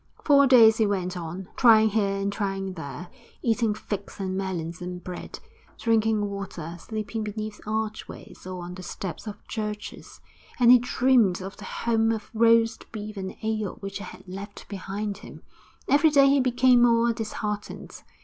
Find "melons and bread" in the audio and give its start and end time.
4.35-5.39